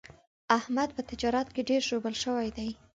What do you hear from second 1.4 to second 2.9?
کې ډېر ژوبل شوی دی.